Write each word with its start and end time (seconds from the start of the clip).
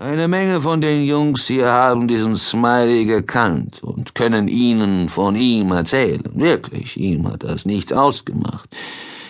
Eine 0.00 0.28
Menge 0.28 0.60
von 0.60 0.80
den 0.80 1.02
Jungs 1.02 1.48
hier 1.48 1.72
haben 1.72 2.06
diesen 2.06 2.36
Smiley 2.36 3.04
gekannt 3.04 3.82
und 3.82 4.14
können 4.14 4.46
Ihnen 4.46 5.08
von 5.08 5.34
ihm 5.34 5.72
erzählen. 5.72 6.22
Wirklich, 6.34 6.96
ihm 6.96 7.26
hat 7.26 7.42
das 7.42 7.66
nichts 7.66 7.92
ausgemacht. 7.92 8.68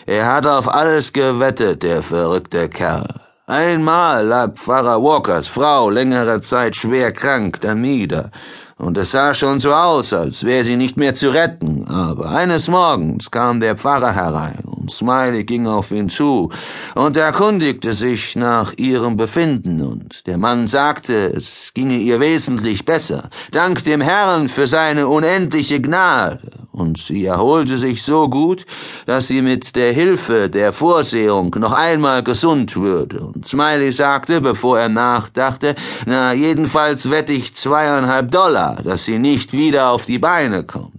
Er 0.05 0.31
hat 0.31 0.45
auf 0.45 0.69
alles 0.69 1.15
gewettet, 1.15 1.83
der 1.83 2.03
verrückte 2.03 2.69
Kerl. 2.69 3.09
Einmal 3.47 4.27
lag 4.27 4.57
Pfarrer 4.57 5.03
Walkers 5.03 5.47
Frau 5.47 5.89
längere 5.89 6.43
Zeit 6.43 6.77
schwer 6.77 7.13
krank 7.13 7.63
da 7.63 7.75
nieder 7.75 8.31
und 8.77 8.99
es 8.99 9.13
sah 9.13 9.33
schon 9.33 9.61
so 9.61 9.73
aus, 9.73 10.13
als 10.13 10.45
wäre 10.45 10.65
sie 10.65 10.77
nicht 10.77 10.99
mehr 10.99 11.15
zu 11.15 11.31
retten. 11.31 11.89
Aber 11.89 12.29
eines 12.29 12.69
Morgens 12.69 13.31
kam 13.31 13.61
der 13.61 13.75
Pfarrer 13.75 14.15
herein 14.15 14.68
Smiley 14.89 15.45
ging 15.45 15.67
auf 15.67 15.91
ihn 15.91 16.09
zu 16.09 16.51
und 16.95 17.17
erkundigte 17.17 17.93
sich 17.93 18.37
nach 18.37 18.75
ihrem 18.77 19.17
Befinden 19.17 19.81
und 19.83 20.27
der 20.27 20.39
Mann 20.39 20.67
sagte, 20.67 21.15
es 21.15 21.73
ginge 21.75 21.97
ihr 21.97 22.21
wesentlich 22.21 22.85
besser, 22.85 23.31
dank 23.53 23.85
dem 23.85 24.01
Herrn 24.01 24.49
für 24.49 24.67
seine 24.67 25.09
unendliche 25.09 25.81
Gnade 25.81 26.69
und 26.79 26.99
sie 26.99 27.27
erholte 27.27 27.77
sich 27.77 28.03
so 28.03 28.29
gut, 28.29 28.65
dass 29.07 29.27
sie 29.27 29.43
mit 29.43 29.75
der 29.75 29.93
Hilfe 29.93 30.49
der 30.49 30.73
Vorsehung 30.73 31.55
noch 31.59 31.73
einmal 31.73 32.23
gesund 32.23 32.77
würde. 32.77 33.21
Und 33.21 33.47
Smiley 33.47 33.91
sagte, 33.91 34.41
bevor 34.41 34.79
er 34.79 34.89
nachdachte, 34.89 35.75
na, 36.07 36.33
jedenfalls 36.33 37.11
wette 37.11 37.33
ich 37.33 37.55
zweieinhalb 37.55 38.31
Dollar, 38.31 38.83
dass 38.83 39.05
sie 39.05 39.19
nicht 39.19 39.53
wieder 39.53 39.91
auf 39.91 40.07
die 40.07 40.19
Beine 40.19 40.65
kommt. 40.65 40.98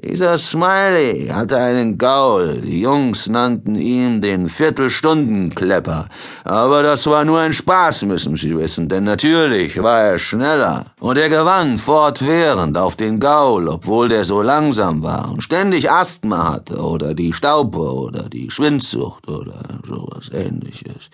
Dieser 0.00 0.38
Smiley 0.38 1.26
hatte 1.26 1.56
einen 1.56 1.98
Gaul, 1.98 2.60
die 2.60 2.82
Jungs 2.82 3.26
nannten 3.26 3.74
ihn 3.74 4.20
den 4.20 4.48
Viertelstundenklepper, 4.48 6.06
aber 6.44 6.84
das 6.84 7.04
war 7.08 7.24
nur 7.24 7.40
ein 7.40 7.52
Spaß, 7.52 8.02
müssen 8.02 8.36
Sie 8.36 8.56
wissen, 8.56 8.88
denn 8.88 9.02
natürlich 9.02 9.82
war 9.82 10.02
er 10.02 10.20
schneller, 10.20 10.92
und 11.00 11.18
er 11.18 11.28
gewann 11.28 11.78
fortwährend 11.78 12.78
auf 12.78 12.94
den 12.94 13.18
Gaul, 13.18 13.66
obwohl 13.66 14.08
der 14.08 14.24
so 14.24 14.40
langsam 14.40 15.02
war 15.02 15.32
und 15.32 15.42
ständig 15.42 15.90
Asthma 15.90 16.52
hatte 16.52 16.76
oder 16.76 17.12
die 17.12 17.32
Staupe 17.32 17.78
oder 17.78 18.28
die 18.28 18.52
Schwindsucht 18.52 19.26
oder 19.26 19.80
sowas 19.84 20.30
ähnliches. 20.32 21.10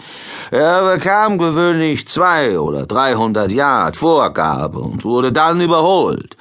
Er 0.51 0.95
bekam 0.95 1.39
gewöhnlich 1.39 2.07
zwei 2.07 2.59
oder 2.59 2.85
dreihundert 2.85 3.51
Yard 3.51 3.97
Vorgabe 3.97 4.81
und 4.81 5.07
wurde 5.07 5.33
dann 5.33 5.63
überholt 5.63 6.37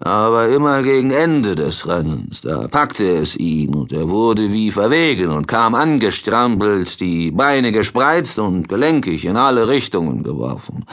aber 0.00 0.48
immer 0.48 0.82
gegen 0.82 1.10
Ende 1.10 1.56
des 1.56 1.86
Rennens, 1.86 2.40
da 2.40 2.68
packte 2.68 3.04
es 3.04 3.36
ihn 3.36 3.74
und 3.74 3.92
er 3.92 4.08
wurde 4.08 4.52
wie 4.52 4.70
verwegen 4.70 5.30
und 5.30 5.48
kam 5.48 5.74
angestrampelt, 5.74 7.00
die 7.00 7.32
Beine 7.32 7.72
gespreizt 7.72 8.38
und 8.38 8.68
gelenkig 8.68 9.24
in 9.24 9.36
alle 9.36 9.66
Richtungen 9.66 10.22
geworfen. 10.22 10.84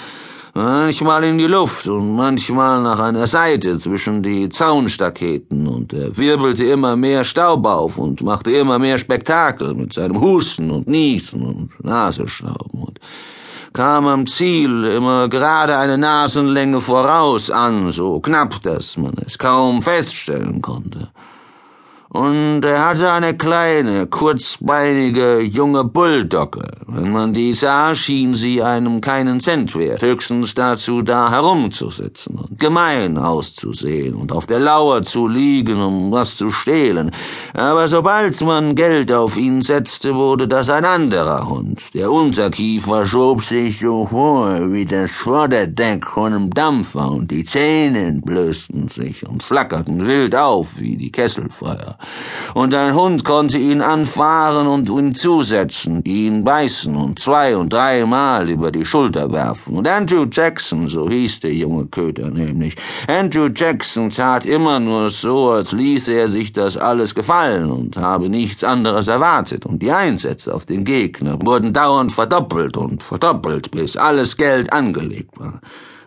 Manchmal 0.58 1.26
in 1.26 1.38
die 1.38 1.48
Luft 1.48 1.86
und 1.86 2.16
manchmal 2.16 2.82
nach 2.82 3.00
einer 3.00 3.28
Seite 3.28 3.78
zwischen 3.78 4.24
die 4.24 4.48
Zaunstaketen 4.48 5.68
und 5.68 5.92
er 5.92 6.18
wirbelte 6.18 6.64
immer 6.64 6.96
mehr 6.96 7.26
Staub 7.26 7.66
auf 7.66 7.98
und 7.98 8.22
machte 8.22 8.52
immer 8.52 8.80
mehr 8.80 8.98
Spektakel 8.98 9.76
mit 9.76 9.92
seinem 9.92 10.20
Husten 10.22 10.72
und 10.72 10.88
Niesen 10.88 11.46
und 11.46 11.84
Nasenschnauben 11.84 12.84
und 12.84 13.00
kam 13.76 14.08
am 14.08 14.26
Ziel 14.26 14.86
immer 14.86 15.28
gerade 15.28 15.78
eine 15.78 15.98
Nasenlänge 15.98 16.80
voraus 16.80 17.50
an, 17.50 17.92
so 17.92 18.22
knapp, 18.22 18.62
dass 18.64 18.96
man 18.96 19.16
es 19.26 19.38
kaum 19.38 19.82
feststellen 19.82 20.62
konnte 20.62 21.10
und 22.16 22.64
er 22.64 22.86
hatte 22.86 23.12
eine 23.12 23.36
kleine, 23.36 24.08
kurzbeinige, 24.08 25.42
junge 25.42 25.84
Bulldogge. 25.84 26.64
Wenn 26.88 27.12
man 27.12 27.34
die 27.34 27.52
sah, 27.52 27.94
schien 27.94 28.34
sie 28.34 28.64
einem 28.64 29.02
keinen 29.02 29.42
Cent 29.42 29.76
wert, 29.76 30.02
höchstens 30.02 30.54
dazu 30.54 31.02
da 31.02 31.30
herumzusitzen 31.30 32.38
und 32.38 32.58
gemein 32.58 33.18
auszusehen 33.18 34.16
und 34.16 34.32
auf 34.32 34.46
der 34.46 34.60
Lauer 34.60 35.04
zu 35.04 35.28
liegen, 35.28 35.82
um 35.82 36.12
was 36.14 36.38
zu 36.38 36.52
stehlen. 36.52 37.12
Aber 37.54 37.90
sobald 37.90 38.40
man 38.40 38.76
Geld 38.76 39.12
auf 39.12 39.36
ihn 39.36 39.62
setzte, 39.62 40.16
wurde 40.16 40.48
das 40.48 40.70
ein 40.70 40.86
anderer 40.86 41.50
Hund. 41.50 41.82
Der 41.94 42.10
Unterkiefer 42.10 43.06
schob 43.06 43.44
sich 43.44 43.80
so 43.80 44.08
vor 44.10 44.72
wie 44.72 44.86
das 44.86 45.12
Vorderdeck 45.12 46.08
von 46.08 46.34
einem 46.34 46.50
Dampfer 46.52 47.12
und 47.12 47.30
die 47.30 47.44
Zähne 47.44 48.06
entblößten 48.06 48.88
sich 48.88 49.28
und 49.28 49.44
flackerten 49.44 50.08
wild 50.08 50.34
auf 50.34 50.80
wie 50.80 50.96
die 50.96 51.12
Kesselfeuer 51.12 51.98
und 52.54 52.74
ein 52.74 52.96
Hund 52.96 53.24
konnte 53.24 53.58
ihn 53.58 53.82
anfahren 53.82 54.68
und 54.68 54.90
ihm 54.90 55.14
zusetzen, 55.14 56.04
ihn 56.06 56.44
beißen 56.44 56.96
und 56.96 57.20
zwei 57.20 57.58
und 57.58 57.74
dreimal 57.74 58.50
über 58.50 58.72
die 58.72 58.86
Schulter 58.86 59.32
werfen. 59.32 59.76
Und 59.76 59.88
Andrew 59.88 60.26
Jackson, 60.32 60.88
so 60.88 61.10
hieß 61.10 61.42
der 61.42 61.54
junge 61.54 61.86
Köter 61.88 62.30
nämlich, 62.30 62.76
Andrew 63.08 63.50
Jackson 63.54 64.10
tat 64.10 64.46
immer 64.46 64.80
nur 64.80 65.10
so, 65.10 65.52
als 65.52 65.72
ließe 65.72 66.14
er 66.14 66.30
sich 66.30 66.54
das 66.54 66.78
alles 66.78 67.14
gefallen 67.14 67.72
und 67.72 67.98
habe 67.98 68.30
nichts 68.30 68.64
anderes 68.64 69.08
erwartet, 69.08 69.66
und 69.66 69.82
die 69.82 69.92
Einsätze 69.92 70.54
auf 70.54 70.66
den 70.66 70.84
Gegner 70.86 71.38
wurden 71.42 71.74
dauernd 71.74 72.12
verdoppelt 72.12 72.78
und 72.78 73.04
verdoppelt, 73.04 73.72
bis 73.72 73.98
alles 73.98 74.38
Geld 74.38 74.72
angelegt 74.72 75.38
war. 75.38 75.62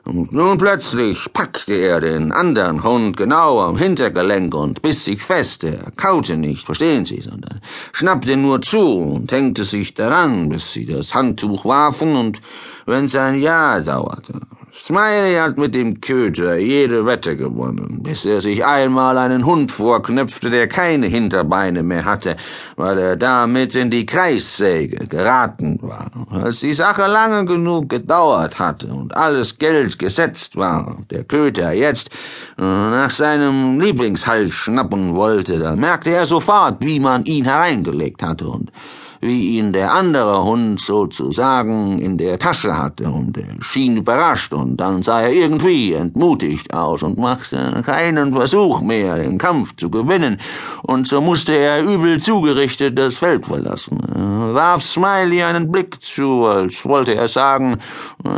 Und 0.09 0.33
nun 0.33 0.57
plötzlich 0.57 1.31
packte 1.35 1.75
er 1.75 2.01
den 2.01 2.33
anderen 2.33 2.83
Hund 2.83 3.19
genau 3.19 3.61
am 3.61 3.77
Hintergelenk 3.77 4.55
und 4.55 4.81
biss 4.81 5.05
sich 5.05 5.23
fest. 5.23 5.65
Er 5.65 5.91
kaute 5.97 6.39
nicht, 6.39 6.65
verstehen 6.65 7.05
Sie, 7.05 7.21
sondern 7.21 7.61
schnappte 7.93 8.39
nur 8.39 8.63
zu 8.63 8.81
und 8.81 9.31
hängte 9.31 9.65
sich 9.65 9.93
daran, 9.93 10.49
bis 10.49 10.73
sie 10.73 10.87
das 10.87 11.13
Handtuch 11.13 11.67
warfen 11.67 12.17
und 12.17 12.41
wenn's 12.87 13.15
ein 13.15 13.39
Jahr 13.39 13.83
dauerte. 13.83 14.41
Smiley 14.81 15.35
hat 15.35 15.59
mit 15.59 15.75
dem 15.75 16.01
Köter 16.01 16.57
jede 16.57 17.05
Wette 17.05 17.37
gewonnen, 17.37 18.01
bis 18.03 18.25
er 18.25 18.41
sich 18.41 18.65
einmal 18.65 19.19
einen 19.19 19.45
Hund 19.45 19.73
vorknüpfte, 19.73 20.51
der 20.51 20.69
keine 20.69 21.07
Hinterbeine 21.07 21.83
mehr 21.83 22.05
hatte, 22.05 22.37
weil 22.77 22.97
er 22.99 23.17
damit 23.17 23.75
in 23.75 23.91
die 23.91 24.07
Kreissäge 24.07 25.09
geraten 25.09 25.81
war. 25.83 26.11
Als 26.31 26.61
die 26.61 26.75
Sache 26.75 27.07
lange 27.07 27.45
genug 27.45 27.89
gedauert 27.89 28.59
hatte 28.61 28.87
und 28.87 29.17
alles 29.17 29.59
Geld 29.59 29.99
gesetzt 29.99 30.57
war, 30.57 30.99
der 31.11 31.25
Köter 31.25 31.73
jetzt 31.73 32.11
nach 32.57 33.11
seinem 33.11 33.81
Lieblingshals 33.81 34.55
schnappen 34.55 35.15
wollte, 35.15 35.59
da 35.59 35.75
merkte 35.75 36.11
er 36.11 36.25
sofort, 36.25 36.77
wie 36.81 37.01
man 37.01 37.25
ihn 37.25 37.45
hereingelegt 37.45 38.23
hatte 38.23 38.47
und 38.47 38.71
wie 39.21 39.59
ihn 39.59 39.73
der 39.73 39.93
andere 39.93 40.45
Hund 40.45 40.81
sozusagen 40.81 41.99
in 41.99 42.19
der 42.19 42.39
Tasche 42.39 42.77
hatte, 42.77 43.11
und 43.11 43.37
er 43.37 43.61
schien 43.61 43.97
überrascht, 43.97 44.53
und 44.53 44.77
dann 44.77 45.03
sah 45.03 45.23
er 45.23 45.33
irgendwie 45.33 45.93
entmutigt 45.93 46.73
aus 46.73 47.03
und 47.03 47.19
machte 47.19 47.83
keinen 47.85 48.33
Versuch 48.33 48.81
mehr, 48.81 49.17
den 49.17 49.39
Kampf 49.39 49.75
zu 49.77 49.91
gewinnen, 49.91 50.39
und 50.83 51.07
so 51.07 51.21
musste 51.21 51.55
er 51.55 51.83
übel 51.83 52.21
zugerichtet 52.21 52.99
das 52.99 53.15
Feld 53.15 53.47
verlassen. 53.47 53.99
Er 54.15 54.55
warf 54.55 54.83
Smiley 54.83 55.43
einen 55.43 55.71
Blick 55.71 56.03
zu, 56.03 56.45
als 56.45 56.85
wollte 56.85 57.15
er 57.15 57.29
sagen, 57.29 57.79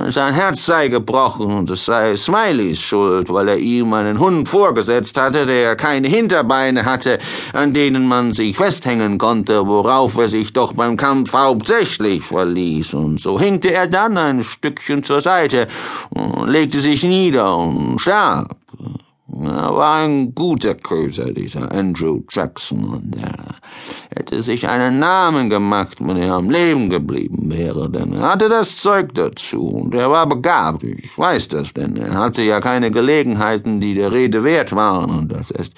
sein 0.09 0.35
Herz 0.35 0.67
sei 0.67 0.89
gebrochen 0.89 1.53
und 1.53 1.71
es 1.71 1.85
sei 1.85 2.17
Smileys 2.17 2.81
Schuld, 2.81 3.33
weil 3.33 3.49
er 3.49 3.59
ihm 3.59 3.93
einen 3.93 4.19
Hund 4.19 4.49
vorgesetzt 4.49 5.17
hatte, 5.17 5.47
der 5.47 5.77
keine 5.77 6.09
Hinterbeine 6.09 6.85
hatte, 6.85 7.19
an 7.53 7.73
denen 7.75 8.07
man 8.07 8.33
sich 8.33 8.57
festhängen 8.57 9.19
konnte, 9.19 9.67
worauf 9.67 10.17
er 10.19 10.29
sich 10.29 10.53
doch 10.53 10.70
beim 10.75 10.97
Kampf 10.97 11.33
hauptsächlich 11.33 12.23
verließ, 12.23 12.95
und 12.95 13.21
so 13.21 13.39
hinkte 13.39 13.73
er 13.73 13.87
dann 13.87 14.17
ein 14.17 14.43
Stückchen 14.43 15.03
zur 15.03 15.21
Seite 15.21 15.69
legte 16.47 16.81
sich 16.81 17.03
nieder 17.03 17.57
und 17.57 18.01
starb. 18.01 18.57
Er 19.47 19.75
war 19.75 20.05
ein 20.05 20.35
guter 20.35 20.75
Köter, 20.75 21.33
dieser 21.33 21.73
Andrew 21.73 22.21
Jackson, 22.31 22.85
und 22.85 23.17
er 23.17 23.57
hätte 24.15 24.43
sich 24.43 24.69
einen 24.69 24.99
Namen 24.99 25.49
gemacht, 25.49 25.99
wenn 26.01 26.17
er 26.17 26.35
am 26.35 26.51
Leben 26.51 26.91
geblieben 26.91 27.51
wäre, 27.51 27.89
denn 27.89 28.13
er 28.13 28.33
hatte 28.33 28.49
das 28.49 28.77
Zeug 28.77 29.15
dazu, 29.15 29.67
und 29.67 29.95
er 29.95 30.11
war 30.11 30.29
begabt, 30.29 30.83
ich 30.85 31.17
weiß 31.17 31.49
das, 31.49 31.73
denn 31.73 31.97
er 31.97 32.15
hatte 32.15 32.43
ja 32.43 32.61
keine 32.61 32.91
Gelegenheiten, 32.91 33.81
die 33.81 33.95
der 33.95 34.13
Rede 34.13 34.45
wert 34.45 34.75
waren, 34.75 35.11
und 35.11 35.33
das 35.33 35.51
ist 35.51 35.73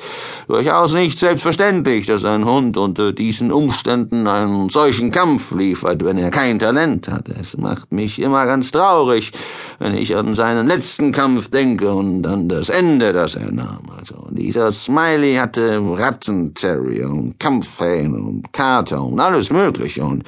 durchaus 0.49 0.93
nicht 0.93 1.19
selbstverständlich, 1.19 2.07
dass 2.07 2.25
ein 2.25 2.45
Hund 2.45 2.77
unter 2.77 3.13
diesen 3.13 3.53
Umständen 3.53 4.27
einen 4.27 4.71
solchen 4.71 5.11
Kampf 5.13 5.55
liefert, 5.55 6.05
wenn 6.05 6.19
er 6.19 6.31
kein 6.31 6.59
Talent 6.59 7.09
hat. 7.09 7.29
Es 7.29 7.57
macht 7.57 7.93
mich 7.93 8.19
immer 8.19 8.47
ganz 8.47 8.71
traurig, 8.71 9.33
wenn 9.79 9.95
ich 9.95 10.17
an 10.17 10.35
seinen 10.35 10.67
letzten 10.67 11.13
Kampf 11.13 11.51
denke 11.51 11.93
und 11.93 12.27
an 12.27 12.49
das 12.49 12.69
Ende, 12.69 13.13
das 13.13 13.35
er 13.35 13.52
nahm. 13.55 13.91
Also 13.97 14.29
dieser 14.31 14.71
Smiley 14.71 15.37
hatte 15.37 15.81
Rattenterrier 15.81 17.09
und 17.09 17.39
Kampfhähne 17.39 18.17
und 18.17 18.53
Kater 18.53 19.03
und 19.03 19.21
alles 19.21 19.51
Mögliche 19.51 20.05
und 20.05 20.25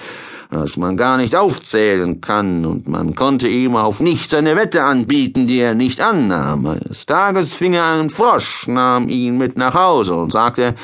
das 0.50 0.76
man 0.76 0.96
gar 0.96 1.16
nicht 1.16 1.34
aufzählen 1.34 2.20
kann, 2.20 2.64
und 2.64 2.86
man 2.86 3.14
konnte 3.16 3.48
ihm 3.48 3.74
auf 3.74 3.98
nichts 3.98 4.32
eine 4.34 4.54
Wette 4.54 4.84
anbieten, 4.84 5.46
die 5.46 5.58
er 5.58 5.74
nicht 5.74 6.00
annahm. 6.00 6.66
Eines 6.66 7.06
Tages 7.06 7.52
fing 7.52 7.72
er 7.72 7.86
einen 7.86 8.10
Frosch, 8.10 8.68
nahm 8.68 9.08
ihn 9.08 9.36
mit 9.36 9.56
nach 9.56 9.74
Hause 9.74 10.14
und 10.14 10.30
sagte, 10.30 10.76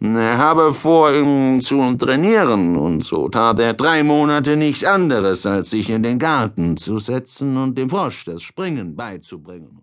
er 0.00 0.38
habe 0.38 0.72
vor, 0.72 1.12
ihn 1.12 1.60
zu 1.60 1.94
trainieren, 1.96 2.76
und 2.76 3.04
so 3.04 3.28
tat 3.28 3.58
er 3.58 3.74
drei 3.74 4.02
Monate 4.02 4.56
nichts 4.56 4.84
anderes, 4.84 5.44
als 5.44 5.70
sich 5.70 5.90
in 5.90 6.02
den 6.02 6.18
Garten 6.18 6.76
zu 6.76 6.98
setzen 6.98 7.56
und 7.56 7.76
dem 7.76 7.90
Frosch 7.90 8.24
das 8.24 8.40
Springen 8.40 8.96
beizubringen. 8.96 9.82